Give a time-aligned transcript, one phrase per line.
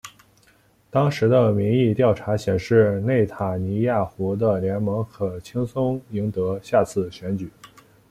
[0.89, 7.51] 当时的民意调查显示内塔尼亚胡的联盟可轻松赢得下次选举。